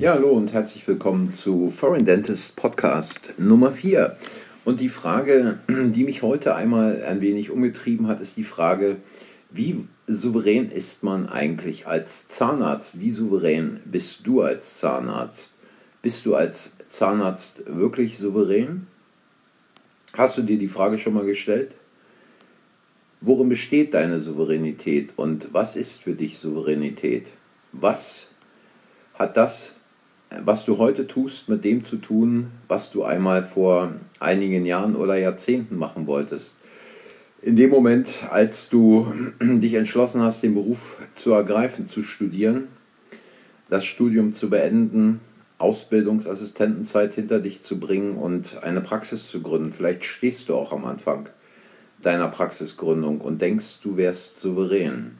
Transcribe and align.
Ja, 0.00 0.14
hallo 0.14 0.30
und 0.30 0.54
herzlich 0.54 0.88
willkommen 0.88 1.34
zu 1.34 1.68
Foreign 1.68 2.06
Dentist 2.06 2.56
Podcast 2.56 3.34
Nummer 3.36 3.70
4. 3.70 4.16
Und 4.64 4.80
die 4.80 4.88
Frage, 4.88 5.58
die 5.68 6.04
mich 6.04 6.22
heute 6.22 6.54
einmal 6.54 7.04
ein 7.04 7.20
wenig 7.20 7.50
umgetrieben 7.50 8.06
hat, 8.08 8.18
ist 8.22 8.38
die 8.38 8.44
Frage, 8.44 8.96
wie 9.50 9.86
souverän 10.06 10.70
ist 10.70 11.02
man 11.02 11.28
eigentlich 11.28 11.86
als 11.86 12.28
Zahnarzt? 12.28 12.98
Wie 12.98 13.10
souverän 13.10 13.80
bist 13.84 14.26
du 14.26 14.40
als 14.40 14.78
Zahnarzt? 14.78 15.58
Bist 16.00 16.24
du 16.24 16.34
als 16.34 16.78
Zahnarzt 16.88 17.64
wirklich 17.66 18.16
souverän? 18.16 18.86
Hast 20.14 20.38
du 20.38 20.42
dir 20.42 20.58
die 20.58 20.68
Frage 20.68 20.98
schon 20.98 21.12
mal 21.12 21.26
gestellt? 21.26 21.74
Worin 23.20 23.50
besteht 23.50 23.92
deine 23.92 24.18
Souveränität 24.18 25.12
und 25.16 25.52
was 25.52 25.76
ist 25.76 26.00
für 26.00 26.14
dich 26.14 26.38
Souveränität? 26.38 27.26
Was 27.72 28.30
hat 29.12 29.36
das 29.36 29.76
was 30.44 30.64
du 30.64 30.78
heute 30.78 31.06
tust, 31.06 31.48
mit 31.48 31.64
dem 31.64 31.84
zu 31.84 31.96
tun, 31.96 32.48
was 32.68 32.90
du 32.90 33.02
einmal 33.02 33.42
vor 33.42 33.92
einigen 34.20 34.64
Jahren 34.64 34.96
oder 34.96 35.16
Jahrzehnten 35.16 35.76
machen 35.76 36.06
wolltest. 36.06 36.56
In 37.42 37.56
dem 37.56 37.70
Moment, 37.70 38.08
als 38.30 38.68
du 38.68 39.12
dich 39.40 39.74
entschlossen 39.74 40.22
hast, 40.22 40.42
den 40.42 40.54
Beruf 40.54 40.98
zu 41.14 41.32
ergreifen, 41.32 41.88
zu 41.88 42.02
studieren, 42.02 42.68
das 43.68 43.84
Studium 43.84 44.32
zu 44.32 44.50
beenden, 44.50 45.20
Ausbildungsassistentenzeit 45.58 47.14
hinter 47.14 47.38
dich 47.38 47.62
zu 47.62 47.78
bringen 47.78 48.16
und 48.16 48.62
eine 48.62 48.80
Praxis 48.80 49.28
zu 49.28 49.42
gründen. 49.42 49.72
Vielleicht 49.72 50.04
stehst 50.04 50.48
du 50.48 50.54
auch 50.54 50.72
am 50.72 50.84
Anfang 50.84 51.28
deiner 52.02 52.28
Praxisgründung 52.28 53.20
und 53.20 53.42
denkst, 53.42 53.80
du 53.82 53.96
wärst 53.96 54.40
souverän. 54.40 55.18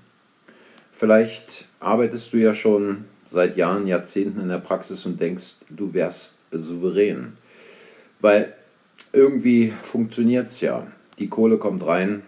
Vielleicht 0.93 1.67
arbeitest 1.79 2.33
du 2.33 2.39
ja 2.39 2.55
schon 2.55 3.05
seit 3.31 3.57
Jahren, 3.57 3.87
Jahrzehnten 3.87 4.41
in 4.41 4.49
der 4.49 4.59
Praxis 4.59 5.07
und 5.07 5.21
denkst, 5.21 5.55
du 5.71 5.95
wärst 5.95 6.37
souverän. 6.51 7.37
Weil 8.21 8.55
irgendwie 9.13 9.73
funktioniert 9.83 10.49
es 10.49 10.61
ja. 10.61 10.87
Die 11.19 11.29
Kohle 11.29 11.59
kommt 11.59 11.87
rein, 11.87 12.23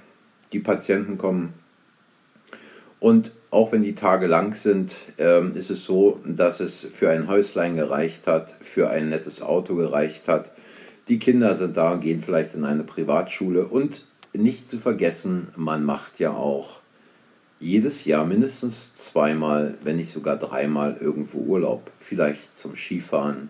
die 0.53 0.61
Patienten 0.61 1.19
kommen. 1.19 1.55
Und 3.01 3.33
auch 3.51 3.73
wenn 3.73 3.83
die 3.83 3.95
Tage 3.95 4.27
lang 4.27 4.55
sind, 4.55 4.93
äh, 5.19 5.47
ist 5.51 5.71
es 5.71 5.85
so, 5.85 6.21
dass 6.25 6.61
es 6.61 6.81
für 6.81 7.11
ein 7.11 7.27
Häuslein 7.27 7.77
gereicht 7.77 8.27
hat, 8.27 8.55
für 8.61 8.91
ein 8.91 9.09
nettes 9.09 9.43
Auto 9.43 9.75
gereicht 9.75 10.29
hat. 10.29 10.53
Die 11.09 11.19
Kinder 11.19 11.57
sind 11.57 11.77
da, 11.77 11.97
gehen 11.97 12.23
vielleicht 12.23 12.55
in 12.55 12.65
eine 12.65 12.85
Privatschule 12.85 13.67
und 13.67 14.05
nicht 14.33 14.71
zu 14.71 14.79
vergessen, 14.79 15.49
man 15.57 15.85
macht 15.85 16.19
ja 16.19 16.31
auch 16.31 16.82
jedes 17.63 18.05
Jahr 18.05 18.27
mindestens 18.27 18.97
zweimal, 18.97 19.79
wenn 19.85 19.97
nicht 19.97 20.13
sogar 20.13 20.37
dreimal 20.37 20.97
irgendwo 21.01 21.39
Urlaub, 21.39 21.91
vielleicht 22.01 22.59
zum 22.59 22.77
Skifahren 22.77 23.49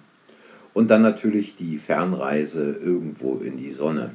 und 0.75 0.91
dann 0.91 1.03
natürlich 1.03 1.57
die 1.57 1.79
Fernreise 1.79 2.73
irgendwo 2.73 3.37
in 3.37 3.57
die 3.57 3.73
Sonne. 3.73 4.11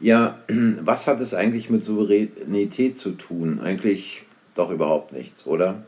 Ja, 0.00 0.38
was 0.80 1.06
hat 1.06 1.20
es 1.20 1.34
eigentlich 1.34 1.70
mit 1.70 1.84
Souveränität 1.84 2.98
zu 2.98 3.12
tun? 3.12 3.60
Eigentlich 3.60 4.24
doch 4.54 4.70
überhaupt 4.70 5.12
nichts, 5.12 5.46
oder? 5.46 5.82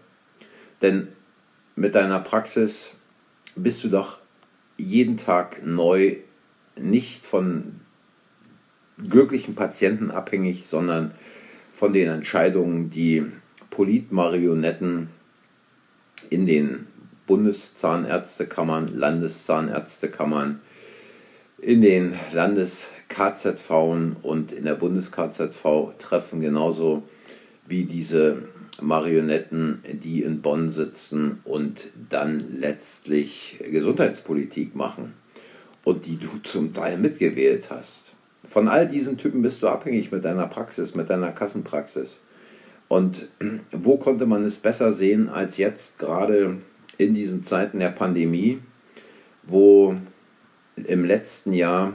Denn 0.81 1.09
mit 1.77 1.95
deiner 1.95 2.21
Praxis 2.21 2.95
bist 3.57 3.85
du 3.85 3.89
doch 3.89 4.19
jeden 4.79 5.19
Tag 5.19 5.65
neu 5.65 6.17
nicht 6.77 7.25
von 7.25 7.81
glücklichen 9.09 9.55
Patienten 9.55 10.11
abhängig, 10.11 10.67
sondern 10.67 11.13
von 11.81 11.95
den 11.95 12.11
Entscheidungen, 12.11 12.91
die 12.91 13.25
Politmarionetten 13.71 15.09
in 16.29 16.45
den 16.45 16.87
Bundeszahnärztekammern, 17.27 18.99
Landeszahnärztekammern, 18.99 20.61
in 21.57 21.81
den 21.81 22.13
Landes-KZV 22.35 23.71
und 24.21 24.53
in 24.53 24.65
der 24.65 24.75
Bundes-KZV 24.75 25.97
treffen, 25.99 26.43
genauso 26.43 27.05
wie 27.67 27.85
diese 27.85 28.43
Marionetten, 28.83 29.83
die 29.91 30.23
in 30.23 30.43
Bonn 30.43 30.73
sitzen 30.73 31.41
und 31.45 31.89
dann 32.11 32.61
letztlich 32.61 33.59
Gesundheitspolitik 33.59 34.77
machen 34.77 35.15
und 35.85 36.05
die 36.05 36.19
du 36.19 36.29
zum 36.43 36.75
Teil 36.75 36.99
mitgewählt 36.99 37.71
hast. 37.71 38.10
Von 38.51 38.67
all 38.67 38.89
diesen 38.89 39.17
Typen 39.17 39.43
bist 39.43 39.63
du 39.63 39.69
abhängig 39.69 40.11
mit 40.11 40.25
deiner 40.25 40.49
Praxis, 40.49 40.97
mit 40.97 41.09
deiner 41.09 41.31
Kassenpraxis. 41.31 42.21
Und 42.89 43.29
wo 43.71 43.97
konnte 43.97 44.27
man 44.27 44.45
es 44.45 44.59
besser 44.59 44.93
sehen 44.93 45.29
als 45.29 45.57
jetzt, 45.57 46.01
gerade 46.01 46.57
in 46.99 47.15
diesen 47.15 47.45
Zeiten 47.45 47.79
der 47.79 47.91
Pandemie, 47.91 48.59
wo 49.45 49.95
im 50.75 51.05
letzten 51.05 51.53
Jahr 51.53 51.93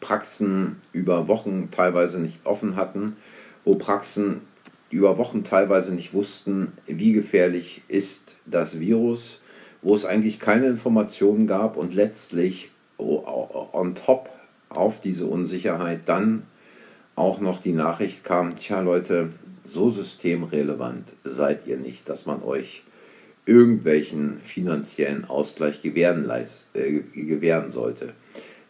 Praxen 0.00 0.80
über 0.92 1.28
Wochen 1.28 1.68
teilweise 1.70 2.20
nicht 2.20 2.44
offen 2.44 2.74
hatten, 2.74 3.16
wo 3.62 3.76
Praxen 3.76 4.40
über 4.90 5.16
Wochen 5.16 5.44
teilweise 5.44 5.94
nicht 5.94 6.12
wussten, 6.12 6.72
wie 6.88 7.12
gefährlich 7.12 7.82
ist 7.86 8.34
das 8.46 8.80
Virus, 8.80 9.42
wo 9.80 9.94
es 9.94 10.04
eigentlich 10.04 10.40
keine 10.40 10.66
Informationen 10.66 11.46
gab 11.46 11.76
und 11.76 11.94
letztlich 11.94 12.72
on 12.98 13.94
top 13.94 14.28
auf 14.76 15.00
diese 15.00 15.26
Unsicherheit 15.26 16.00
dann 16.06 16.44
auch 17.16 17.40
noch 17.40 17.60
die 17.60 17.72
Nachricht 17.72 18.24
kam, 18.24 18.56
tja 18.56 18.80
Leute, 18.80 19.30
so 19.64 19.90
systemrelevant 19.90 21.12
seid 21.24 21.66
ihr 21.66 21.76
nicht, 21.76 22.08
dass 22.08 22.26
man 22.26 22.42
euch 22.42 22.82
irgendwelchen 23.46 24.38
finanziellen 24.42 25.24
Ausgleich 25.24 25.82
gewähren, 25.82 26.30
äh, 26.74 27.00
gewähren 27.14 27.70
sollte. 27.70 28.12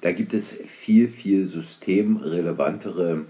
Da 0.01 0.13
gibt 0.13 0.35
es 0.35 0.53
viel, 0.53 1.09
viel 1.09 1.47
systemrelevantere 1.47 3.25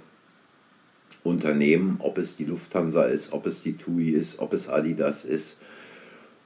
Unternehmen, 1.23 1.97
ob 2.01 2.19
es 2.19 2.37
die 2.37 2.45
Lufthansa 2.45 3.05
ist, 3.05 3.33
ob 3.33 3.47
es 3.47 3.63
die 3.63 3.77
TUI 3.77 4.11
ist, 4.11 4.41
ob 4.41 4.53
es 4.53 4.69
Adidas 4.69 5.25
ist, 5.25 5.59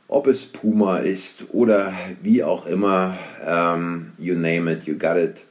ob 0.06 0.27
es 0.27 0.47
Puma 0.47 0.99
ist 0.99 1.47
oder 1.53 1.93
wie 2.22 2.43
auch 2.43 2.66
immer, 2.66 3.19
um, 3.47 4.12
you 4.19 4.34
name 4.34 4.71
it, 4.72 4.84
you 4.84 4.97
got 4.97 5.16
it 5.16 5.45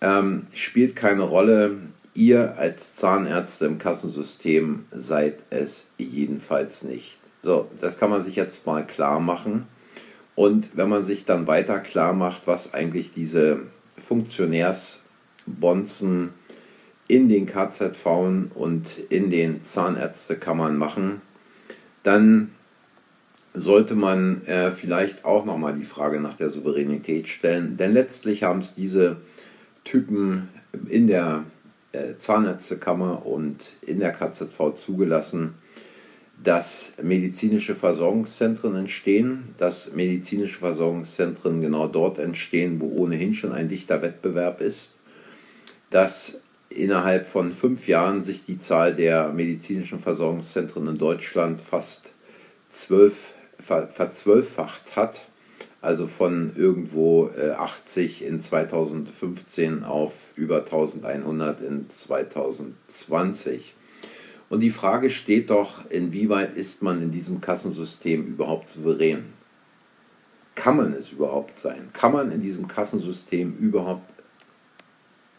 ähm, 0.00 0.46
spielt 0.52 0.96
keine 0.96 1.22
Rolle. 1.22 1.76
Ihr 2.14 2.58
als 2.58 2.94
Zahnärzte 2.94 3.66
im 3.66 3.78
Kassensystem 3.78 4.86
seid 4.90 5.44
es 5.50 5.88
jedenfalls 5.98 6.82
nicht. 6.82 7.18
So, 7.42 7.70
das 7.80 7.98
kann 7.98 8.10
man 8.10 8.22
sich 8.22 8.36
jetzt 8.36 8.66
mal 8.66 8.86
klar 8.86 9.20
machen. 9.20 9.66
Und 10.34 10.76
wenn 10.76 10.88
man 10.88 11.04
sich 11.04 11.24
dann 11.24 11.46
weiter 11.46 11.78
klar 11.78 12.12
macht, 12.12 12.42
was 12.46 12.74
eigentlich 12.74 13.12
diese 13.12 13.60
Funktionärsbonzen 13.98 16.30
in 17.08 17.28
den 17.28 17.46
KZV 17.46 18.06
und 18.54 18.98
in 19.08 19.30
den 19.30 19.62
Zahnärztekammern 19.62 20.76
machen, 20.76 21.22
dann 22.02 22.50
sollte 23.54 23.94
man 23.94 24.44
äh, 24.46 24.72
vielleicht 24.72 25.24
auch 25.24 25.46
nochmal 25.46 25.74
die 25.74 25.84
Frage 25.84 26.20
nach 26.20 26.36
der 26.36 26.50
Souveränität 26.50 27.28
stellen. 27.28 27.76
Denn 27.76 27.92
letztlich 27.94 28.42
haben 28.42 28.58
es 28.60 28.74
diese 28.74 29.18
Typen 29.86 30.48
in 30.88 31.06
der 31.06 31.44
äh, 31.92 32.18
Zahnärztekammer 32.18 33.24
und 33.24 33.58
in 33.80 34.00
der 34.00 34.12
KZV 34.12 34.74
zugelassen, 34.76 35.54
dass 36.42 36.94
medizinische 37.02 37.74
Versorgungszentren 37.74 38.76
entstehen, 38.76 39.54
dass 39.56 39.92
medizinische 39.94 40.58
Versorgungszentren 40.58 41.62
genau 41.62 41.88
dort 41.88 42.18
entstehen, 42.18 42.80
wo 42.80 42.88
ohnehin 42.88 43.32
schon 43.32 43.52
ein 43.52 43.70
dichter 43.70 44.02
Wettbewerb 44.02 44.60
ist, 44.60 44.92
dass 45.88 46.42
innerhalb 46.68 47.26
von 47.26 47.52
fünf 47.52 47.88
Jahren 47.88 48.22
sich 48.22 48.44
die 48.44 48.58
Zahl 48.58 48.94
der 48.94 49.32
medizinischen 49.32 50.00
Versorgungszentren 50.00 50.86
in 50.88 50.98
Deutschland 50.98 51.62
fast 51.62 52.12
zwölf, 52.68 53.32
ver, 53.58 53.88
verzwölffacht 53.88 54.96
hat 54.96 55.22
also 55.86 56.08
von 56.08 56.50
irgendwo 56.56 57.30
80 57.30 58.20
äh, 58.20 58.26
in 58.26 58.40
2015 58.40 59.84
auf 59.84 60.32
über 60.34 60.64
1100 60.64 61.60
in 61.60 61.88
2020. 61.88 63.72
Und 64.48 64.60
die 64.60 64.70
Frage 64.70 65.10
steht 65.10 65.50
doch, 65.50 65.88
inwieweit 65.88 66.56
ist 66.56 66.82
man 66.82 67.00
in 67.00 67.12
diesem 67.12 67.40
Kassensystem 67.40 68.26
überhaupt 68.26 68.68
souverän? 68.68 69.26
Kann 70.56 70.76
man 70.76 70.92
es 70.92 71.12
überhaupt 71.12 71.60
sein? 71.60 71.90
Kann 71.92 72.12
man 72.12 72.32
in 72.32 72.42
diesem 72.42 72.66
Kassensystem 72.66 73.56
überhaupt 73.56 74.10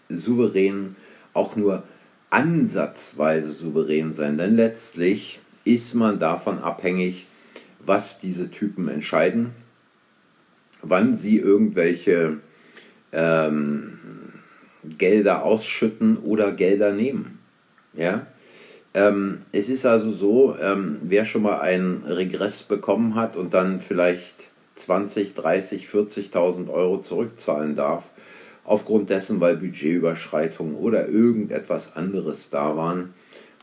souverän, 0.08 0.96
auch 1.34 1.58
nur 1.58 1.84
ansatzweise 2.30 3.52
souverän 3.52 4.14
sein? 4.14 4.38
Denn 4.38 4.56
letztlich 4.56 5.42
ist 5.66 5.94
man 5.94 6.20
davon 6.20 6.60
abhängig, 6.60 7.28
was 7.86 8.22
diese 8.22 8.50
Typen 8.50 8.88
entscheiden 8.88 9.52
wann 10.82 11.16
sie 11.16 11.38
irgendwelche 11.38 12.38
ähm, 13.12 14.00
Gelder 14.98 15.44
ausschütten 15.44 16.18
oder 16.18 16.52
Gelder 16.52 16.92
nehmen. 16.94 17.40
Ja? 17.94 18.28
Ähm, 18.94 19.44
es 19.52 19.70
ist 19.70 19.86
also 19.86 20.12
so, 20.12 20.56
ähm, 20.62 20.98
wer 21.04 21.26
schon 21.26 21.44
mal 21.44 21.60
einen 21.60 22.04
Regress 22.06 22.64
bekommen 22.64 23.16
hat 23.16 23.36
und 23.36 23.54
dann 23.54 23.82
vielleicht 23.82 24.48
20, 24.76 25.34
30, 25.34 25.88
40.000 25.88 26.70
Euro 26.70 27.02
zurückzahlen 27.02 27.76
darf, 27.76 28.10
aufgrund 28.64 29.10
dessen, 29.10 29.40
weil 29.40 29.58
Budgetüberschreitungen 29.58 30.76
oder 30.76 31.08
irgendetwas 31.08 31.96
anderes 31.96 32.50
da 32.50 32.76
waren, 32.76 33.14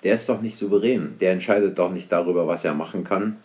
der 0.03 0.15
ist 0.15 0.29
doch 0.29 0.41
nicht 0.41 0.57
souverän. 0.57 1.15
Der 1.21 1.33
entscheidet 1.33 1.79
doch 1.79 1.93
nicht 1.93 2.13
darüber, 2.13 2.47
was 2.47 2.65
er 2.65 2.75
machen 2.75 3.05
kann. 3.05 3.37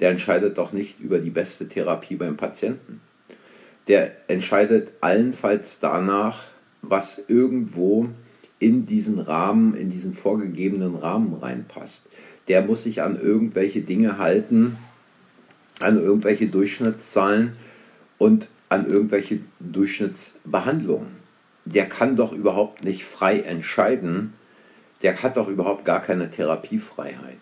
Der 0.00 0.10
entscheidet 0.10 0.58
doch 0.58 0.72
nicht 0.72 0.98
über 1.00 1.18
die 1.18 1.30
beste 1.30 1.68
Therapie 1.68 2.16
beim 2.16 2.36
Patienten. 2.36 3.00
Der 3.90 4.12
entscheidet 4.28 4.92
allenfalls 5.00 5.80
danach, 5.80 6.44
was 6.80 7.24
irgendwo 7.26 8.08
in 8.60 8.86
diesen 8.86 9.18
Rahmen, 9.18 9.74
in 9.74 9.90
diesen 9.90 10.14
vorgegebenen 10.14 10.94
Rahmen 10.94 11.34
reinpasst. 11.34 12.08
Der 12.46 12.62
muss 12.62 12.84
sich 12.84 13.02
an 13.02 13.20
irgendwelche 13.20 13.80
Dinge 13.80 14.16
halten, 14.16 14.76
an 15.80 16.00
irgendwelche 16.00 16.46
Durchschnittszahlen 16.46 17.56
und 18.16 18.46
an 18.68 18.86
irgendwelche 18.86 19.40
Durchschnittsbehandlungen. 19.58 21.08
Der 21.64 21.86
kann 21.86 22.14
doch 22.14 22.32
überhaupt 22.32 22.84
nicht 22.84 23.04
frei 23.04 23.40
entscheiden, 23.40 24.34
der 25.02 25.20
hat 25.20 25.36
doch 25.36 25.48
überhaupt 25.48 25.84
gar 25.84 26.00
keine 26.00 26.30
Therapiefreiheit. 26.30 27.40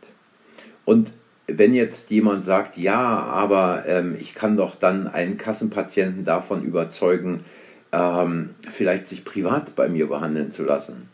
Und 0.86 1.12
wenn 1.48 1.72
jetzt 1.72 2.10
jemand 2.10 2.44
sagt, 2.44 2.76
ja, 2.76 3.00
aber 3.00 3.84
ähm, 3.86 4.16
ich 4.20 4.34
kann 4.34 4.56
doch 4.56 4.76
dann 4.76 5.06
einen 5.08 5.38
Kassenpatienten 5.38 6.24
davon 6.24 6.62
überzeugen, 6.62 7.44
ähm, 7.90 8.50
vielleicht 8.60 9.06
sich 9.06 9.24
privat 9.24 9.74
bei 9.74 9.88
mir 9.88 10.08
behandeln 10.08 10.52
zu 10.52 10.64
lassen. 10.64 11.08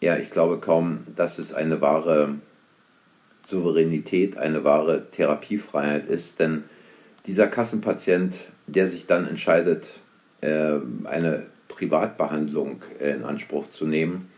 Ja, 0.00 0.16
ich 0.16 0.30
glaube 0.30 0.58
kaum, 0.58 1.06
dass 1.14 1.38
es 1.38 1.54
eine 1.54 1.80
wahre 1.80 2.34
Souveränität, 3.46 4.36
eine 4.36 4.64
wahre 4.64 5.10
Therapiefreiheit 5.10 6.08
ist, 6.08 6.40
denn 6.40 6.64
dieser 7.26 7.46
Kassenpatient, 7.46 8.34
der 8.66 8.88
sich 8.88 9.06
dann 9.06 9.28
entscheidet, 9.28 9.84
äh, 10.40 10.74
eine 11.04 11.46
Privatbehandlung 11.68 12.82
in 12.98 13.24
Anspruch 13.24 13.70
zu 13.70 13.86
nehmen, 13.86 14.30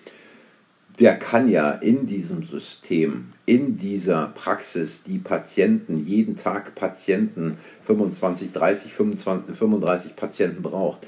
der 0.99 1.19
kann 1.19 1.49
ja 1.49 1.71
in 1.71 2.06
diesem 2.06 2.43
System, 2.43 3.33
in 3.46 3.78
dieser 3.78 4.32
Praxis, 4.34 5.04
die 5.04 5.19
Patienten, 5.19 6.04
jeden 6.04 6.37
Tag 6.37 6.75
Patienten, 6.75 7.58
25, 7.84 8.52
30, 8.52 8.93
25, 8.93 9.56
35 9.56 10.16
Patienten 10.16 10.62
braucht, 10.62 11.06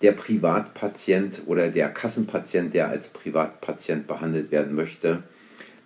der 0.00 0.12
Privatpatient 0.12 1.42
oder 1.46 1.68
der 1.68 1.90
Kassenpatient, 1.90 2.72
der 2.72 2.88
als 2.88 3.08
Privatpatient 3.08 4.06
behandelt 4.06 4.52
werden 4.52 4.74
möchte, 4.74 5.24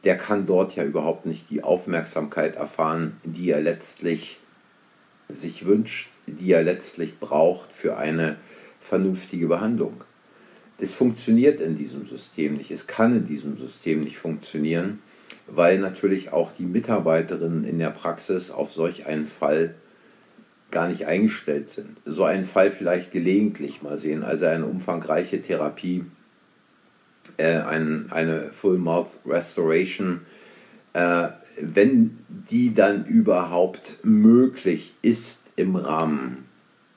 der 0.04 0.18
kann 0.18 0.46
dort 0.46 0.76
ja 0.76 0.84
überhaupt 0.84 1.24
nicht 1.24 1.50
die 1.50 1.62
Aufmerksamkeit 1.62 2.56
erfahren, 2.56 3.16
die 3.24 3.50
er 3.50 3.62
letztlich 3.62 4.38
sich 5.30 5.64
wünscht, 5.64 6.10
die 6.26 6.52
er 6.52 6.62
letztlich 6.62 7.18
braucht 7.18 7.72
für 7.72 7.96
eine 7.96 8.36
vernünftige 8.80 9.46
Behandlung. 9.46 10.04
Es 10.78 10.92
funktioniert 10.92 11.60
in 11.60 11.78
diesem 11.78 12.06
System 12.06 12.56
nicht, 12.56 12.70
es 12.70 12.86
kann 12.86 13.16
in 13.16 13.26
diesem 13.26 13.56
System 13.56 14.02
nicht 14.02 14.18
funktionieren, 14.18 14.98
weil 15.46 15.78
natürlich 15.78 16.32
auch 16.32 16.52
die 16.52 16.64
Mitarbeiterinnen 16.64 17.64
in 17.64 17.78
der 17.78 17.90
Praxis 17.90 18.50
auf 18.50 18.72
solch 18.72 19.06
einen 19.06 19.26
Fall 19.26 19.74
gar 20.70 20.88
nicht 20.88 21.06
eingestellt 21.06 21.70
sind. 21.70 21.96
So 22.04 22.24
einen 22.24 22.44
Fall 22.44 22.70
vielleicht 22.70 23.12
gelegentlich 23.12 23.82
mal 23.82 23.98
sehen, 23.98 24.24
also 24.24 24.46
eine 24.46 24.66
umfangreiche 24.66 25.40
Therapie, 25.40 26.04
äh, 27.36 27.58
ein, 27.58 28.08
eine 28.10 28.50
Full 28.52 28.78
Mouth 28.78 29.10
Restoration, 29.24 30.22
äh, 30.92 31.28
wenn 31.60 32.18
die 32.28 32.74
dann 32.74 33.04
überhaupt 33.06 33.98
möglich 34.02 34.94
ist 35.02 35.42
im 35.56 35.76
Rahmen 35.76 36.46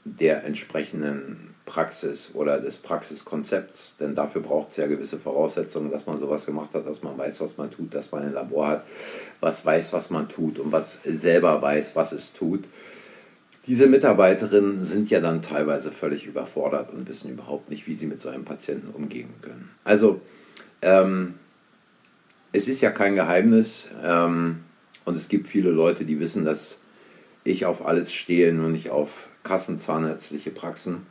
der 0.03 0.45
entsprechenden 0.45 1.46
Praxis 1.67 2.31
oder 2.33 2.59
des 2.59 2.77
Praxiskonzepts, 2.77 3.97
denn 3.99 4.15
dafür 4.15 4.41
braucht 4.41 4.71
es 4.71 4.77
ja 4.77 4.87
gewisse 4.87 5.19
Voraussetzungen, 5.19 5.91
dass 5.91 6.07
man 6.07 6.17
sowas 6.19 6.45
gemacht 6.45 6.69
hat, 6.73 6.87
dass 6.87 7.03
man 7.03 7.15
weiß, 7.17 7.41
was 7.41 7.57
man 7.57 7.69
tut, 7.69 7.93
dass 7.93 8.11
man 8.11 8.23
ein 8.23 8.33
Labor 8.33 8.67
hat, 8.67 8.83
was 9.41 9.63
weiß, 9.63 9.93
was 9.93 10.09
man 10.09 10.27
tut 10.29 10.57
und 10.57 10.71
was 10.71 11.01
selber 11.03 11.61
weiß, 11.61 11.95
was 11.95 12.13
es 12.13 12.33
tut. 12.33 12.63
Diese 13.67 13.87
Mitarbeiterinnen 13.87 14.81
sind 14.81 15.09
ja 15.09 15.19
dann 15.19 15.41
teilweise 15.41 15.91
völlig 15.91 16.25
überfordert 16.25 16.91
und 16.91 17.07
wissen 17.07 17.29
überhaupt 17.29 17.69
nicht, 17.69 17.85
wie 17.85 17.95
sie 17.95 18.07
mit 18.07 18.21
so 18.21 18.29
einem 18.29 18.45
Patienten 18.45 18.87
umgehen 18.95 19.29
können. 19.41 19.69
Also 19.83 20.21
ähm, 20.81 21.35
es 22.53 22.69
ist 22.69 22.81
ja 22.81 22.91
kein 22.91 23.15
Geheimnis 23.15 23.89
ähm, 24.03 24.63
und 25.03 25.17
es 25.17 25.27
gibt 25.27 25.47
viele 25.47 25.69
Leute, 25.69 26.05
die 26.05 26.19
wissen, 26.21 26.45
dass 26.45 26.79
ich 27.43 27.65
auf 27.65 27.85
alles 27.85 28.13
stehe, 28.13 28.53
nur 28.53 28.69
nicht 28.69 28.89
auf 28.89 29.27
kassenzahnärztliche 29.43 30.51
Praxen. 30.51 31.05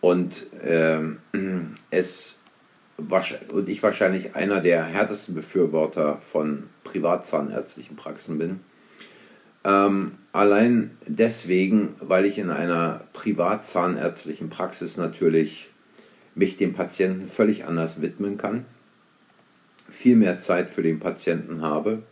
Und 0.00 0.46
ähm, 0.62 1.18
es 1.90 2.40
und 3.52 3.68
ich 3.68 3.82
wahrscheinlich 3.82 4.34
einer 4.34 4.60
der 4.60 4.84
härtesten 4.84 5.34
Befürworter 5.34 6.18
von 6.20 6.64
privatzahnärztlichen 6.84 7.96
Praxen 7.96 8.38
bin. 8.38 8.60
Ähm, 9.64 10.12
allein 10.32 10.90
deswegen, 11.06 11.94
weil 12.00 12.24
ich 12.24 12.38
in 12.38 12.50
einer 12.50 13.04
privatzahnärztlichen 13.12 14.50
Praxis 14.50 14.96
natürlich 14.96 15.68
mich 16.34 16.56
dem 16.56 16.74
Patienten 16.74 17.26
völlig 17.26 17.64
anders 17.64 18.00
widmen 18.00 18.38
kann, 18.38 18.64
viel 19.88 20.16
mehr 20.16 20.40
Zeit 20.40 20.70
für 20.70 20.82
den 20.82 21.00
Patienten 21.00 21.62
habe, 21.62 22.02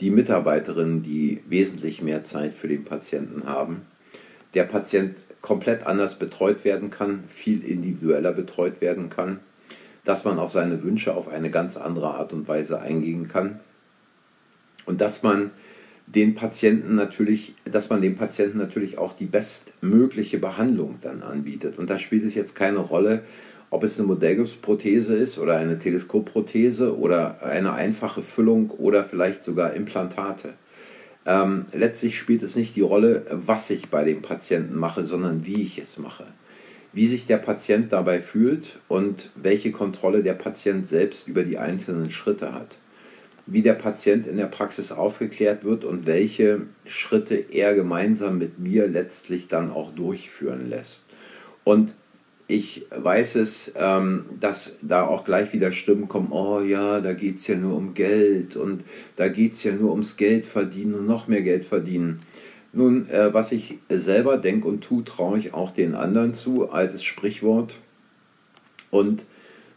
die 0.00 0.10
Mitarbeiterinnen, 0.10 1.02
die 1.02 1.42
wesentlich 1.46 2.02
mehr 2.02 2.24
Zeit 2.24 2.54
für 2.54 2.68
den 2.68 2.84
Patienten 2.84 3.44
haben, 3.44 3.82
der 4.54 4.64
Patient 4.64 5.16
komplett 5.42 5.86
anders 5.86 6.18
betreut 6.18 6.64
werden 6.64 6.90
kann, 6.90 7.24
viel 7.28 7.64
individueller 7.64 8.32
betreut 8.32 8.80
werden 8.80 9.10
kann, 9.10 9.40
dass 10.04 10.24
man 10.24 10.38
auf 10.38 10.52
seine 10.52 10.82
Wünsche 10.82 11.14
auf 11.14 11.28
eine 11.28 11.50
ganz 11.50 11.76
andere 11.76 12.14
Art 12.14 12.32
und 12.32 12.48
Weise 12.48 12.80
eingehen 12.80 13.28
kann 13.28 13.60
und 14.86 15.00
dass 15.00 15.22
man 15.22 15.50
den 16.06 16.34
Patienten 16.34 16.96
natürlich, 16.96 17.54
dass 17.64 17.90
man 17.90 18.02
dem 18.02 18.16
Patienten 18.16 18.58
natürlich 18.58 18.98
auch 18.98 19.14
die 19.14 19.26
bestmögliche 19.26 20.38
Behandlung 20.38 20.96
dann 21.02 21.22
anbietet. 21.22 21.78
Und 21.78 21.88
da 21.88 21.98
spielt 21.98 22.24
es 22.24 22.34
jetzt 22.34 22.56
keine 22.56 22.78
Rolle, 22.78 23.22
ob 23.70 23.84
es 23.84 23.98
eine 23.98 24.08
Modellgipsprothese 24.08 25.14
ist 25.14 25.38
oder 25.38 25.56
eine 25.56 25.78
Teleskopprothese 25.78 26.98
oder 26.98 27.42
eine 27.44 27.72
einfache 27.74 28.22
Füllung 28.22 28.70
oder 28.70 29.04
vielleicht 29.04 29.44
sogar 29.44 29.74
Implantate. 29.74 30.54
Ähm, 31.26 31.66
letztlich 31.72 32.18
spielt 32.18 32.42
es 32.42 32.56
nicht 32.56 32.76
die 32.76 32.80
Rolle, 32.80 33.26
was 33.30 33.70
ich 33.70 33.88
bei 33.88 34.04
dem 34.04 34.22
Patienten 34.22 34.76
mache, 34.76 35.04
sondern 35.04 35.44
wie 35.44 35.62
ich 35.62 35.78
es 35.78 35.98
mache. 35.98 36.26
Wie 36.92 37.06
sich 37.06 37.26
der 37.26 37.36
Patient 37.36 37.92
dabei 37.92 38.20
fühlt 38.20 38.78
und 38.88 39.30
welche 39.36 39.70
Kontrolle 39.70 40.22
der 40.22 40.34
Patient 40.34 40.86
selbst 40.86 41.28
über 41.28 41.44
die 41.44 41.58
einzelnen 41.58 42.10
Schritte 42.10 42.52
hat. 42.52 42.78
Wie 43.46 43.62
der 43.62 43.74
Patient 43.74 44.26
in 44.26 44.36
der 44.36 44.46
Praxis 44.46 44.92
aufgeklärt 44.92 45.64
wird 45.64 45.84
und 45.84 46.06
welche 46.06 46.62
Schritte 46.86 47.34
er 47.34 47.74
gemeinsam 47.74 48.38
mit 48.38 48.58
mir 48.58 48.86
letztlich 48.86 49.48
dann 49.48 49.70
auch 49.70 49.92
durchführen 49.94 50.68
lässt. 50.68 51.06
Und 51.64 51.92
ich 52.50 52.86
weiß 52.90 53.36
es, 53.36 53.72
ähm, 53.76 54.24
dass 54.40 54.76
da 54.82 55.06
auch 55.06 55.24
gleich 55.24 55.52
wieder 55.52 55.72
Stimmen 55.72 56.08
kommen, 56.08 56.32
oh 56.32 56.60
ja, 56.60 57.00
da 57.00 57.12
geht 57.12 57.36
es 57.36 57.46
ja 57.46 57.54
nur 57.54 57.76
um 57.76 57.94
Geld 57.94 58.56
und 58.56 58.82
da 59.16 59.28
geht 59.28 59.54
es 59.54 59.62
ja 59.62 59.72
nur 59.72 59.92
ums 59.92 60.16
Geld 60.16 60.46
verdienen 60.46 60.94
und 60.94 61.06
noch 61.06 61.28
mehr 61.28 61.42
Geld 61.42 61.64
verdienen. 61.64 62.20
Nun, 62.72 63.08
äh, 63.08 63.32
was 63.32 63.52
ich 63.52 63.78
selber 63.88 64.36
denke 64.36 64.66
und 64.66 64.82
tue, 64.82 65.04
traue 65.04 65.38
ich 65.38 65.54
auch 65.54 65.70
den 65.70 65.94
anderen 65.94 66.34
zu, 66.34 66.70
altes 66.70 67.04
Sprichwort. 67.04 67.74
Und 68.90 69.22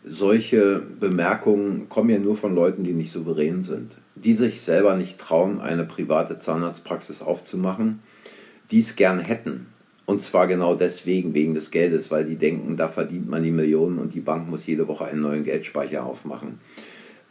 solche 0.04 0.82
Bemerkungen 1.00 1.90
kommen 1.90 2.10
ja 2.10 2.20
nur 2.20 2.36
von 2.36 2.56
Leuten, 2.56 2.84
die 2.84 2.94
nicht 2.94 3.12
souverän 3.12 3.62
sind, 3.62 3.92
die 4.16 4.34
sich 4.34 4.62
selber 4.62 4.96
nicht 4.96 5.20
trauen, 5.20 5.62
eine 5.62 5.86
private 5.86 6.40
Zahnarztpraxis 6.40 7.22
aufzumachen, 7.22 8.00
die 8.72 8.80
es 8.80 8.96
gern 8.96 9.20
hätten, 9.20 9.68
und 10.06 10.22
zwar 10.22 10.48
genau 10.48 10.76
deswegen, 10.76 11.34
wegen 11.34 11.54
des 11.54 11.72
Geldes, 11.72 12.12
weil 12.12 12.26
die 12.26 12.36
denken, 12.36 12.76
da 12.76 12.90
verdient 12.90 13.30
man 13.30 13.44
die 13.44 13.52
Millionen 13.52 14.00
und 14.00 14.14
die 14.14 14.20
Bank 14.20 14.50
muss 14.50 14.66
jede 14.66 14.88
Woche 14.88 15.06
einen 15.06 15.22
neuen 15.22 15.44
Geldspeicher 15.44 16.06
aufmachen. 16.06 16.60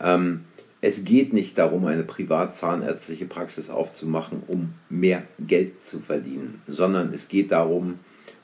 Ähm, 0.00 0.40
es 0.80 1.04
geht 1.04 1.32
nicht 1.32 1.58
darum, 1.58 1.86
eine 1.86 2.02
privat-zahnärztliche 2.02 3.26
Praxis 3.26 3.70
aufzumachen, 3.70 4.42
um 4.48 4.74
mehr 4.88 5.22
Geld 5.38 5.82
zu 5.82 6.00
verdienen, 6.00 6.60
sondern 6.66 7.12
es 7.12 7.28
geht 7.28 7.52
darum, 7.52 7.98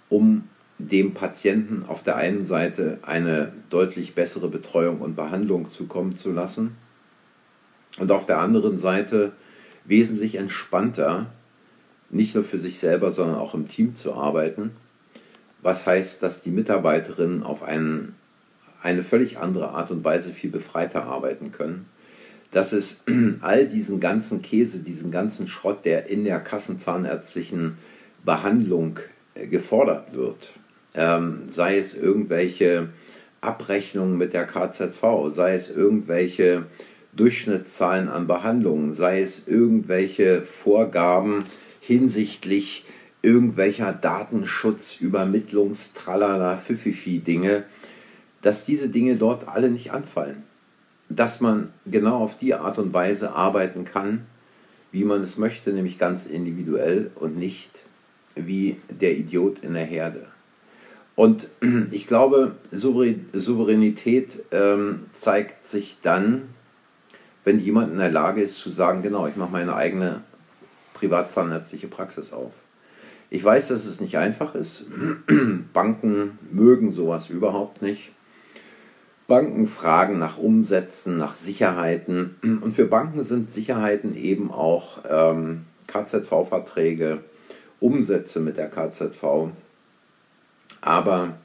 um 0.08 0.44
dem 0.78 1.14
Patienten 1.14 1.84
auf 1.88 2.04
der 2.04 2.16
einen 2.16 2.46
Seite 2.46 2.98
eine 3.02 3.52
deutlich 3.70 4.14
bessere 4.14 4.48
Betreuung 4.48 5.00
und 5.00 5.16
Behandlung 5.16 5.72
zukommen 5.72 6.16
zu 6.16 6.30
lassen 6.30 6.76
und 7.98 8.12
auf 8.12 8.26
der 8.26 8.38
anderen 8.38 8.78
Seite 8.78 9.32
wesentlich 9.84 10.36
entspannter 10.36 11.32
nicht 12.10 12.34
nur 12.34 12.44
für 12.44 12.58
sich 12.58 12.78
selber, 12.78 13.10
sondern 13.10 13.36
auch 13.36 13.54
im 13.54 13.68
Team 13.68 13.96
zu 13.96 14.14
arbeiten. 14.14 14.70
Was 15.62 15.86
heißt, 15.86 16.22
dass 16.22 16.42
die 16.42 16.50
Mitarbeiterinnen 16.50 17.42
auf 17.42 17.62
einen, 17.62 18.14
eine 18.82 19.02
völlig 19.02 19.38
andere 19.38 19.70
Art 19.70 19.90
und 19.90 20.04
Weise 20.04 20.30
viel 20.30 20.50
befreiter 20.50 21.04
arbeiten 21.04 21.52
können. 21.52 21.86
dass 22.50 22.72
es 22.72 23.02
all 23.42 23.66
diesen 23.66 24.00
ganzen 24.00 24.40
Käse, 24.40 24.78
diesen 24.78 25.10
ganzen 25.10 25.48
Schrott, 25.48 25.84
der 25.84 26.06
in 26.06 26.24
der 26.24 26.40
kassenzahnärztlichen 26.40 27.76
Behandlung 28.24 29.00
äh, 29.34 29.46
gefordert 29.46 30.14
wird, 30.14 30.54
ähm, 30.94 31.42
sei 31.50 31.76
es 31.76 31.94
irgendwelche 31.94 32.88
Abrechnungen 33.42 34.16
mit 34.16 34.32
der 34.32 34.46
KZV, 34.46 35.30
sei 35.32 35.54
es 35.54 35.70
irgendwelche 35.70 36.64
Durchschnittszahlen 37.12 38.08
an 38.08 38.26
Behandlungen, 38.26 38.94
sei 38.94 39.22
es 39.22 39.46
irgendwelche 39.46 40.42
Vorgaben 40.42 41.44
hinsichtlich 41.88 42.84
irgendwelcher 43.22 43.94
Datenschutz, 43.94 45.00
Übermittlungs, 45.00 45.94
tralala, 45.94 46.58
Fififi 46.58 47.20
Dinge, 47.20 47.64
dass 48.42 48.66
diese 48.66 48.90
Dinge 48.90 49.16
dort 49.16 49.48
alle 49.48 49.70
nicht 49.70 49.90
anfallen. 49.90 50.42
Dass 51.08 51.40
man 51.40 51.72
genau 51.86 52.18
auf 52.18 52.36
die 52.36 52.52
Art 52.52 52.76
und 52.76 52.92
Weise 52.92 53.32
arbeiten 53.32 53.86
kann, 53.86 54.26
wie 54.92 55.02
man 55.02 55.22
es 55.22 55.38
möchte, 55.38 55.72
nämlich 55.72 55.98
ganz 55.98 56.26
individuell 56.26 57.10
und 57.14 57.38
nicht 57.38 57.70
wie 58.34 58.76
der 58.90 59.16
Idiot 59.16 59.60
in 59.60 59.72
der 59.72 59.86
Herde. 59.86 60.26
Und 61.16 61.48
ich 61.90 62.06
glaube, 62.06 62.56
Souveränität 62.70 64.28
ähm, 64.52 65.06
zeigt 65.18 65.66
sich 65.66 65.96
dann, 66.02 66.50
wenn 67.44 67.58
jemand 67.58 67.92
in 67.92 67.98
der 67.98 68.10
Lage 68.10 68.42
ist 68.42 68.58
zu 68.58 68.68
sagen, 68.68 69.02
genau, 69.02 69.26
ich 69.26 69.36
mache 69.36 69.52
meine 69.52 69.74
eigene 69.74 70.20
privatzahnärztliche 70.98 71.86
Praxis 71.86 72.32
auf. 72.32 72.52
Ich 73.30 73.44
weiß, 73.44 73.68
dass 73.68 73.84
es 73.84 74.00
nicht 74.00 74.16
einfach 74.18 74.54
ist. 74.54 74.86
Banken 75.72 76.38
mögen 76.50 76.92
sowas 76.92 77.30
überhaupt 77.30 77.82
nicht. 77.82 78.10
Banken 79.26 79.66
fragen 79.66 80.18
nach 80.18 80.38
Umsätzen, 80.38 81.18
nach 81.18 81.34
Sicherheiten. 81.34 82.36
Und 82.42 82.74
für 82.74 82.86
Banken 82.86 83.22
sind 83.22 83.50
Sicherheiten 83.50 84.16
eben 84.16 84.50
auch 84.50 85.04
ähm, 85.08 85.66
KZV-Verträge, 85.86 87.20
Umsätze 87.80 88.40
mit 88.40 88.56
der 88.56 88.70
KZV. 88.70 89.50
Aber 90.80 91.38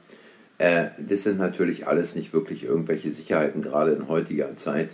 äh, 0.58 0.86
das 0.98 1.22
sind 1.22 1.38
natürlich 1.38 1.86
alles 1.86 2.16
nicht 2.16 2.32
wirklich 2.32 2.64
irgendwelche 2.64 3.12
Sicherheiten, 3.12 3.62
gerade 3.62 3.92
in 3.92 4.08
heutiger 4.08 4.56
Zeit. 4.56 4.90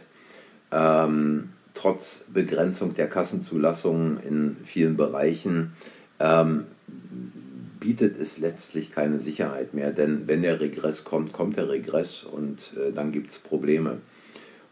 Ähm, 0.73 1.51
trotz 1.81 2.25
Begrenzung 2.33 2.95
der 2.95 3.09
Kassenzulassungen 3.09 4.21
in 4.23 4.57
vielen 4.65 4.97
Bereichen 4.97 5.73
ähm, 6.19 6.67
bietet 7.79 8.21
es 8.21 8.39
letztlich 8.39 8.93
keine 8.93 9.19
Sicherheit 9.19 9.73
mehr, 9.73 9.91
denn 9.91 10.27
wenn 10.27 10.43
der 10.43 10.61
Regress 10.61 11.05
kommt, 11.05 11.33
kommt 11.33 11.57
der 11.57 11.71
Regress 11.71 12.25
und 12.25 12.59
äh, 12.77 12.93
dann 12.93 13.13
gibt 13.13 13.31
es 13.31 13.39
Probleme. 13.39 13.99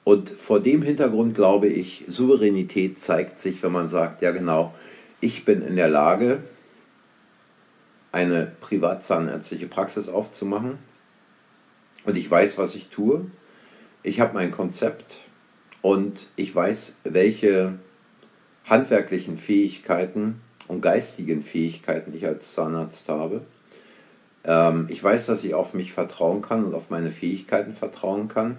Und 0.04 0.28
vor 0.28 0.60
dem 0.60 0.82
Hintergrund 0.82 1.34
glaube 1.34 1.68
ich, 1.68 2.04
Souveränität 2.08 3.00
zeigt 3.00 3.38
sich, 3.38 3.62
wenn 3.62 3.72
man 3.72 3.88
sagt, 3.88 4.20
ja 4.20 4.30
genau, 4.30 4.74
ich 5.20 5.44
bin 5.46 5.62
in 5.62 5.76
der 5.76 5.88
Lage, 5.88 6.42
eine 8.12 8.52
privatzahnärztliche 8.60 9.66
Praxis 9.66 10.08
aufzumachen 10.08 10.78
und 12.04 12.16
ich 12.16 12.30
weiß, 12.30 12.58
was 12.58 12.74
ich 12.74 12.88
tue. 12.88 13.26
Ich 14.02 14.20
habe 14.20 14.34
mein 14.34 14.50
Konzept 14.50 15.16
und 15.82 16.26
ich 16.36 16.54
weiß, 16.54 16.96
welche 17.04 17.74
handwerklichen 18.64 19.38
Fähigkeiten 19.38 20.40
und 20.66 20.82
geistigen 20.82 21.42
Fähigkeiten 21.42 22.14
ich 22.14 22.26
als 22.26 22.54
Zahnarzt 22.54 23.08
habe. 23.08 23.42
Ähm, 24.44 24.86
ich 24.90 25.02
weiß, 25.02 25.26
dass 25.26 25.44
ich 25.44 25.54
auf 25.54 25.74
mich 25.74 25.92
vertrauen 25.92 26.42
kann 26.42 26.64
und 26.64 26.74
auf 26.74 26.90
meine 26.90 27.10
Fähigkeiten 27.10 27.72
vertrauen 27.72 28.28
kann. 28.28 28.58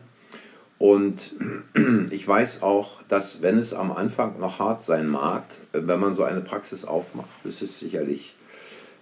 Und 0.79 1.35
ich 2.09 2.27
weiß 2.27 2.63
auch, 2.63 3.03
dass 3.09 3.41
wenn 3.41 3.59
es 3.59 3.73
am 3.73 3.91
Anfang 3.91 4.39
noch 4.39 4.59
hart 4.59 4.83
sein 4.83 5.07
mag, 5.07 5.43
wenn 5.73 5.99
man 5.99 6.15
so 6.15 6.23
eine 6.23 6.41
Praxis 6.41 6.85
aufmacht, 6.85 7.29
ist 7.43 7.61
es 7.61 7.79
sicherlich 7.79 8.33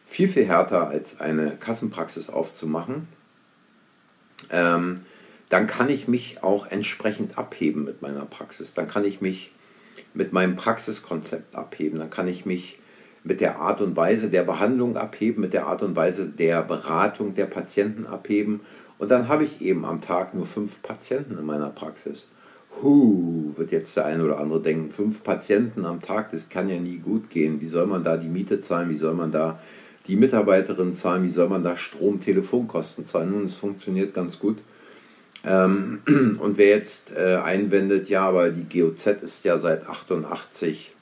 viel, 0.07 0.27
viel 0.27 0.45
härter 0.45 0.87
als 0.87 1.19
eine 1.19 1.51
Kassenpraxis 1.51 2.29
aufzumachen, 2.29 3.07
ähm, 4.49 5.01
dann 5.49 5.67
kann 5.67 5.89
ich 5.89 6.07
mich 6.07 6.43
auch 6.43 6.67
entsprechend 6.67 7.37
abheben 7.37 7.85
mit 7.85 8.01
meiner 8.01 8.25
Praxis. 8.25 8.73
Dann 8.73 8.87
kann 8.87 9.05
ich 9.05 9.21
mich 9.21 9.51
mit 10.13 10.33
meinem 10.33 10.55
Praxiskonzept 10.55 11.55
abheben. 11.55 11.99
Dann 11.99 12.09
kann 12.09 12.27
ich 12.27 12.45
mich 12.45 12.79
mit 13.23 13.41
der 13.41 13.59
Art 13.59 13.81
und 13.81 13.95
Weise 13.95 14.29
der 14.29 14.43
Behandlung 14.43 14.97
abheben, 14.97 15.41
mit 15.41 15.53
der 15.53 15.67
Art 15.67 15.83
und 15.83 15.95
Weise 15.95 16.27
der 16.27 16.61
Beratung 16.63 17.35
der 17.35 17.45
Patienten 17.45 18.05
abheben. 18.05 18.61
Und 18.97 19.11
dann 19.11 19.27
habe 19.27 19.43
ich 19.43 19.61
eben 19.61 19.85
am 19.85 20.01
Tag 20.01 20.33
nur 20.33 20.45
fünf 20.45 20.81
Patienten 20.81 21.37
in 21.37 21.45
meiner 21.45 21.69
Praxis. 21.69 22.27
Huh, 22.81 23.53
wird 23.55 23.71
jetzt 23.71 23.95
der 23.97 24.05
eine 24.05 24.23
oder 24.23 24.39
andere 24.39 24.61
denken, 24.61 24.91
fünf 24.91 25.23
Patienten 25.23 25.85
am 25.85 26.01
Tag, 26.01 26.31
das 26.31 26.49
kann 26.49 26.69
ja 26.69 26.77
nie 26.79 26.97
gut 26.97 27.29
gehen. 27.29 27.59
Wie 27.59 27.67
soll 27.67 27.87
man 27.87 28.03
da 28.03 28.17
die 28.17 28.27
Miete 28.27 28.61
zahlen? 28.61 28.89
Wie 28.89 28.97
soll 28.97 29.13
man 29.13 29.31
da 29.31 29.59
die 30.07 30.15
Mitarbeiterin 30.15 30.95
zahlen? 30.95 31.23
Wie 31.23 31.29
soll 31.29 31.49
man 31.49 31.63
da 31.63 31.75
Strom, 31.75 32.21
Telefonkosten 32.21 33.05
zahlen? 33.05 33.31
Nun, 33.31 33.45
es 33.45 33.55
funktioniert 33.55 34.13
ganz 34.13 34.39
gut. 34.39 34.57
Ähm, 35.45 36.01
und 36.39 36.57
wer 36.57 36.69
jetzt 36.69 37.11
äh, 37.15 37.35
einwendet, 37.35 38.09
ja, 38.09 38.27
aber 38.27 38.49
die 38.49 38.79
GOZ 38.79 39.07
ist 39.23 39.43
ja 39.45 39.57
seit 39.57 39.87
88 39.87 40.93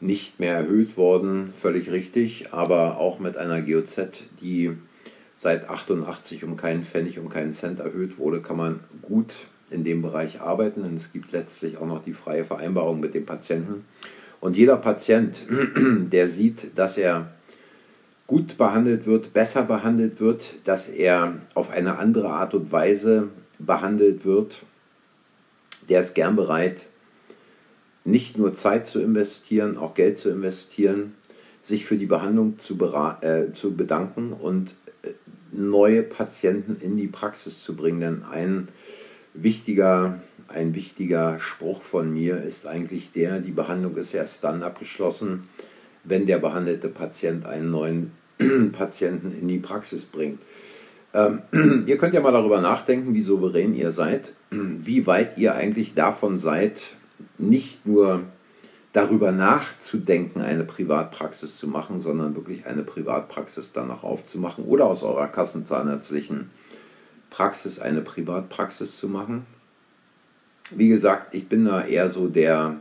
nicht 0.00 0.40
mehr 0.40 0.54
erhöht 0.54 0.96
worden, 0.96 1.52
völlig 1.58 1.90
richtig, 1.90 2.52
aber 2.52 2.98
auch 2.98 3.18
mit 3.18 3.36
einer 3.36 3.62
GOZ, 3.62 4.24
die 4.40 4.76
seit 5.36 5.68
88 5.68 6.44
um 6.44 6.56
keinen 6.56 6.84
Pfennig, 6.84 7.18
um 7.18 7.28
keinen 7.28 7.54
Cent 7.54 7.80
erhöht 7.80 8.18
wurde, 8.18 8.40
kann 8.40 8.56
man 8.56 8.80
gut 9.02 9.34
in 9.70 9.84
dem 9.84 10.02
Bereich 10.02 10.40
arbeiten, 10.40 10.82
denn 10.82 10.96
es 10.96 11.12
gibt 11.12 11.32
letztlich 11.32 11.76
auch 11.78 11.86
noch 11.86 12.04
die 12.04 12.12
freie 12.12 12.44
Vereinbarung 12.44 13.00
mit 13.00 13.14
dem 13.14 13.26
Patienten. 13.26 13.84
Und 14.40 14.56
jeder 14.56 14.76
Patient, 14.76 15.36
der 15.76 16.28
sieht, 16.28 16.78
dass 16.78 16.98
er 16.98 17.32
gut 18.26 18.58
behandelt 18.58 19.06
wird, 19.06 19.32
besser 19.32 19.62
behandelt 19.62 20.20
wird, 20.20 20.54
dass 20.64 20.88
er 20.88 21.34
auf 21.54 21.70
eine 21.70 21.98
andere 21.98 22.30
Art 22.30 22.54
und 22.54 22.72
Weise 22.72 23.28
behandelt 23.58 24.24
wird, 24.24 24.62
der 25.88 26.00
ist 26.00 26.14
gern 26.14 26.36
bereit, 26.36 26.86
nicht 28.04 28.38
nur 28.38 28.54
Zeit 28.54 28.88
zu 28.88 29.00
investieren, 29.00 29.76
auch 29.76 29.94
Geld 29.94 30.18
zu 30.18 30.30
investieren, 30.30 31.14
sich 31.62 31.84
für 31.84 31.96
die 31.96 32.06
Behandlung 32.06 32.58
zu, 32.58 32.78
äh, 33.20 33.52
zu 33.52 33.74
bedanken 33.74 34.32
und 34.32 34.74
äh, 35.02 35.10
neue 35.52 36.02
Patienten 36.02 36.76
in 36.80 36.96
die 36.96 37.08
Praxis 37.08 37.62
zu 37.62 37.74
bringen. 37.74 38.00
Denn 38.00 38.22
ein 38.24 38.68
wichtiger, 39.34 40.20
ein 40.48 40.74
wichtiger 40.74 41.40
Spruch 41.40 41.82
von 41.82 42.12
mir 42.12 42.42
ist 42.42 42.66
eigentlich 42.66 43.12
der, 43.12 43.40
die 43.40 43.50
Behandlung 43.50 43.96
ist 43.96 44.14
erst 44.14 44.44
dann 44.44 44.62
abgeschlossen, 44.62 45.48
wenn 46.06 46.26
der 46.26 46.38
behandelte 46.38 46.88
Patient 46.88 47.46
einen 47.46 47.70
neuen 47.70 48.12
Patienten 48.72 49.32
in 49.38 49.48
die 49.48 49.58
Praxis 49.58 50.04
bringt. 50.06 50.40
Ähm, 51.14 51.42
ihr 51.86 51.98
könnt 51.98 52.14
ja 52.14 52.20
mal 52.20 52.32
darüber 52.32 52.60
nachdenken, 52.60 53.14
wie 53.14 53.22
souverän 53.22 53.74
ihr 53.74 53.92
seid, 53.92 54.32
wie 54.50 55.06
weit 55.06 55.38
ihr 55.38 55.54
eigentlich 55.54 55.94
davon 55.94 56.38
seid, 56.38 56.82
nicht 57.38 57.86
nur 57.86 58.22
darüber 58.92 59.30
nachzudenken, 59.30 60.40
eine 60.40 60.64
Privatpraxis 60.64 61.58
zu 61.58 61.68
machen, 61.68 62.00
sondern 62.00 62.34
wirklich 62.34 62.66
eine 62.66 62.82
Privatpraxis 62.82 63.72
danach 63.72 64.04
aufzumachen 64.04 64.64
oder 64.64 64.86
aus 64.86 65.02
eurer 65.02 65.28
kassenzahnärztlichen 65.28 66.50
Praxis 67.28 67.78
eine 67.78 68.00
Privatpraxis 68.00 68.96
zu 68.96 69.08
machen. 69.08 69.44
Wie 70.70 70.88
gesagt, 70.88 71.34
ich 71.34 71.46
bin 71.48 71.66
da 71.66 71.84
eher 71.84 72.08
so 72.08 72.28
der 72.28 72.76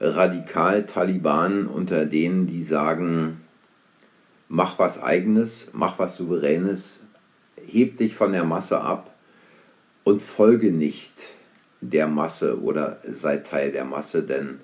Radikal-Taliban 0.00 1.66
unter 1.66 2.04
denen, 2.06 2.46
die 2.46 2.62
sagen, 2.62 3.40
mach 4.48 4.78
was 4.78 5.02
eigenes, 5.02 5.70
mach 5.72 5.98
was 5.98 6.16
souveränes, 6.16 7.04
heb 7.66 7.96
dich 7.96 8.14
von 8.14 8.32
der 8.32 8.44
Masse 8.44 8.80
ab 8.80 9.14
und 10.04 10.22
folge 10.22 10.70
nicht 10.70 11.12
der 11.80 12.06
Masse 12.06 12.60
oder 12.60 12.98
sei 13.10 13.38
Teil 13.38 13.72
der 13.72 13.84
Masse, 13.84 14.22
denn 14.22 14.60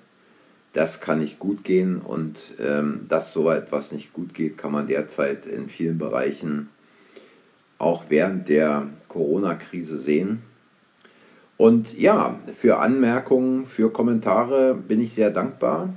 das 0.73 1.01
kann 1.01 1.19
nicht 1.19 1.39
gut 1.39 1.63
gehen 1.63 1.99
und 1.99 2.37
ähm, 2.59 3.05
dass 3.07 3.33
so 3.33 3.49
etwas 3.51 3.91
nicht 3.91 4.13
gut 4.13 4.33
geht, 4.33 4.57
kann 4.57 4.71
man 4.71 4.87
derzeit 4.87 5.45
in 5.45 5.69
vielen 5.69 5.97
Bereichen 5.97 6.69
auch 7.77 8.05
während 8.09 8.49
der 8.49 8.87
Corona-Krise 9.09 9.99
sehen. 9.99 10.41
Und 11.57 11.97
ja, 11.97 12.39
für 12.55 12.79
Anmerkungen, 12.79 13.65
für 13.65 13.91
Kommentare 13.91 14.73
bin 14.73 15.01
ich 15.01 15.13
sehr 15.13 15.29
dankbar. 15.29 15.89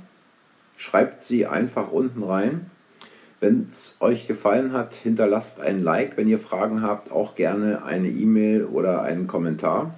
Schreibt 0.77 1.25
sie 1.25 1.47
einfach 1.47 1.91
unten 1.91 2.23
rein. 2.23 2.69
Wenn 3.39 3.67
es 3.71 3.95
euch 3.99 4.27
gefallen 4.27 4.73
hat, 4.73 4.93
hinterlasst 4.93 5.59
ein 5.59 5.83
Like. 5.83 6.17
Wenn 6.17 6.27
ihr 6.27 6.39
Fragen 6.39 6.81
habt, 6.81 7.11
auch 7.11 7.35
gerne 7.35 7.83
eine 7.83 8.09
E-Mail 8.09 8.65
oder 8.65 9.01
einen 9.03 9.27
Kommentar. 9.27 9.93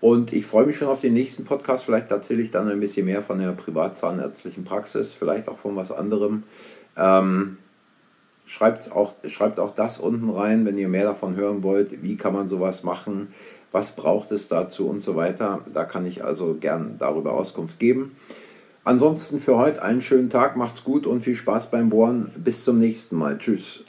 Und 0.00 0.32
ich 0.32 0.46
freue 0.46 0.66
mich 0.66 0.78
schon 0.78 0.88
auf 0.88 1.02
den 1.02 1.12
nächsten 1.12 1.44
Podcast. 1.44 1.84
Vielleicht 1.84 2.10
erzähle 2.10 2.42
ich 2.42 2.50
dann 2.50 2.68
ein 2.70 2.80
bisschen 2.80 3.06
mehr 3.06 3.22
von 3.22 3.38
der 3.38 3.52
privatzahnärztlichen 3.52 4.64
Praxis, 4.64 5.12
vielleicht 5.12 5.48
auch 5.48 5.58
von 5.58 5.76
was 5.76 5.92
anderem. 5.92 6.44
Ähm, 6.96 7.58
schreibt, 8.46 8.92
auch, 8.92 9.12
schreibt 9.28 9.58
auch 9.58 9.74
das 9.74 9.98
unten 9.98 10.30
rein, 10.30 10.64
wenn 10.64 10.78
ihr 10.78 10.88
mehr 10.88 11.04
davon 11.04 11.36
hören 11.36 11.62
wollt. 11.62 12.02
Wie 12.02 12.16
kann 12.16 12.32
man 12.32 12.48
sowas 12.48 12.82
machen? 12.82 13.34
Was 13.72 13.96
braucht 13.96 14.32
es 14.32 14.48
dazu 14.48 14.88
und 14.88 15.02
so 15.02 15.16
weiter. 15.16 15.60
Da 15.72 15.84
kann 15.84 16.06
ich 16.06 16.24
also 16.24 16.56
gern 16.58 16.96
darüber 16.98 17.32
Auskunft 17.32 17.78
geben. 17.78 18.16
Ansonsten 18.84 19.40
für 19.40 19.56
heute 19.56 19.82
einen 19.82 20.02
schönen 20.02 20.30
Tag, 20.30 20.56
macht's 20.56 20.84
gut 20.84 21.06
und 21.06 21.22
viel 21.22 21.36
Spaß 21.36 21.70
beim 21.70 21.90
Bohren. 21.90 22.30
Bis 22.36 22.64
zum 22.64 22.78
nächsten 22.78 23.16
Mal. 23.16 23.38
Tschüss. 23.38 23.84